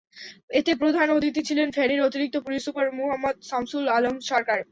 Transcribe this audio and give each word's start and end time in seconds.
এতে 0.59 0.71
প্রধান 0.75 1.07
অতিথি 1.09 1.41
ছিলেন 1.49 1.67
ফেনীর 1.71 2.01
অতিরিক্ত 2.01 2.35
পুলিশ 2.45 2.61
সুপার 2.65 2.87
মুহাম্মদ 2.99 3.35
শামসুল 3.49 3.85
আলম 3.89 4.15
সরকার। 4.31 4.59